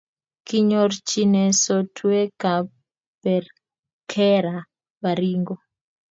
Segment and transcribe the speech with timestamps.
[0.47, 2.65] kinyorchine sotweekab
[3.23, 4.55] perkera
[5.01, 5.55] Baringo